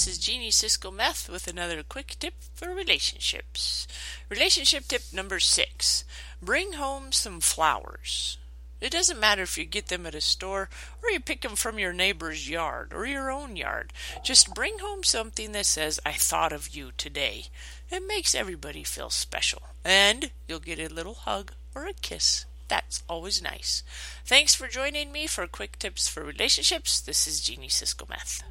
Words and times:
This 0.00 0.16
is 0.16 0.18
Jeannie 0.18 0.50
Cisco 0.50 0.90
Meth 0.90 1.28
with 1.28 1.46
another 1.46 1.82
quick 1.82 2.16
tip 2.18 2.32
for 2.54 2.72
relationships. 2.72 3.86
Relationship 4.30 4.84
tip 4.88 5.02
number 5.12 5.38
six 5.38 6.06
bring 6.40 6.72
home 6.72 7.12
some 7.12 7.38
flowers. 7.40 8.38
It 8.80 8.92
doesn't 8.92 9.20
matter 9.20 9.42
if 9.42 9.58
you 9.58 9.66
get 9.66 9.88
them 9.88 10.06
at 10.06 10.14
a 10.14 10.22
store 10.22 10.70
or 11.02 11.10
you 11.10 11.20
pick 11.20 11.42
them 11.42 11.54
from 11.54 11.78
your 11.78 11.92
neighbor's 11.92 12.48
yard 12.48 12.94
or 12.94 13.04
your 13.04 13.30
own 13.30 13.56
yard. 13.56 13.92
Just 14.24 14.54
bring 14.54 14.78
home 14.78 15.04
something 15.04 15.52
that 15.52 15.66
says, 15.66 16.00
I 16.06 16.12
thought 16.12 16.54
of 16.54 16.74
you 16.74 16.92
today. 16.96 17.48
It 17.90 18.02
makes 18.08 18.34
everybody 18.34 18.84
feel 18.84 19.10
special. 19.10 19.64
And 19.84 20.30
you'll 20.48 20.60
get 20.60 20.78
a 20.78 20.88
little 20.88 21.12
hug 21.12 21.52
or 21.74 21.86
a 21.86 21.92
kiss. 21.92 22.46
That's 22.68 23.02
always 23.06 23.42
nice. 23.42 23.82
Thanks 24.24 24.54
for 24.54 24.66
joining 24.66 25.12
me 25.12 25.26
for 25.26 25.46
quick 25.46 25.78
tips 25.78 26.08
for 26.08 26.24
relationships. 26.24 27.02
This 27.02 27.26
is 27.26 27.42
Jeannie 27.42 27.68
Cisco 27.68 28.06
Meth. 28.08 28.42